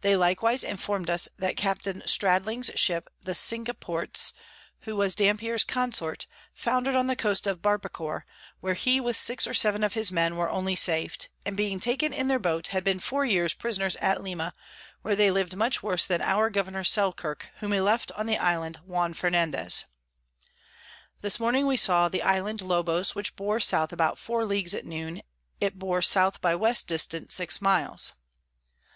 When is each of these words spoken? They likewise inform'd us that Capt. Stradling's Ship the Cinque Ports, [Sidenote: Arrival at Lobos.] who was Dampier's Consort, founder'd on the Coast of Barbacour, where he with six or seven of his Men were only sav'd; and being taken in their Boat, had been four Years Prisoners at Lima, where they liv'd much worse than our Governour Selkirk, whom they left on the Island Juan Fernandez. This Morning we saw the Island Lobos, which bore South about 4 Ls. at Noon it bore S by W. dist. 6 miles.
They 0.00 0.16
likewise 0.16 0.64
inform'd 0.64 1.08
us 1.08 1.28
that 1.38 1.56
Capt. 1.56 1.86
Stradling's 2.08 2.72
Ship 2.74 3.08
the 3.22 3.36
Cinque 3.36 3.78
Ports, 3.78 4.32
[Sidenote: 4.32 4.40
Arrival 4.42 4.42
at 4.42 4.66
Lobos.] 4.66 4.84
who 4.84 4.96
was 4.96 5.14
Dampier's 5.14 5.62
Consort, 5.62 6.26
founder'd 6.52 6.96
on 6.96 7.06
the 7.06 7.14
Coast 7.14 7.46
of 7.46 7.62
Barbacour, 7.62 8.22
where 8.58 8.74
he 8.74 9.00
with 9.00 9.16
six 9.16 9.46
or 9.46 9.54
seven 9.54 9.84
of 9.84 9.92
his 9.92 10.10
Men 10.10 10.34
were 10.34 10.50
only 10.50 10.74
sav'd; 10.74 11.28
and 11.46 11.56
being 11.56 11.78
taken 11.78 12.12
in 12.12 12.26
their 12.26 12.40
Boat, 12.40 12.66
had 12.74 12.82
been 12.82 12.98
four 12.98 13.24
Years 13.24 13.54
Prisoners 13.54 13.94
at 14.00 14.20
Lima, 14.20 14.54
where 15.02 15.14
they 15.14 15.30
liv'd 15.30 15.54
much 15.54 15.84
worse 15.84 16.04
than 16.04 16.20
our 16.20 16.50
Governour 16.50 16.82
Selkirk, 16.82 17.50
whom 17.58 17.70
they 17.70 17.80
left 17.80 18.10
on 18.16 18.26
the 18.26 18.38
Island 18.38 18.78
Juan 18.78 19.14
Fernandez. 19.14 19.84
This 21.20 21.38
Morning 21.38 21.68
we 21.68 21.76
saw 21.76 22.08
the 22.08 22.22
Island 22.24 22.60
Lobos, 22.60 23.14
which 23.14 23.36
bore 23.36 23.60
South 23.60 23.92
about 23.92 24.18
4 24.18 24.44
Ls. 24.52 24.74
at 24.74 24.84
Noon 24.84 25.22
it 25.60 25.78
bore 25.78 25.98
S 25.98 26.16
by 26.40 26.50
W. 26.54 26.74
dist. 26.84 27.12
6 27.30 27.62
miles. 27.62 28.14